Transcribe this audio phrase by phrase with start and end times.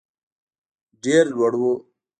[1.03, 1.73] ډېر لوړ وو.